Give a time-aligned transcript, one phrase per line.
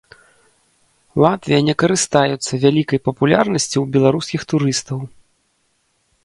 [1.23, 4.99] Латвія не карыстаюцца вялікай папулярнасцю ў беларускіх турыстаў.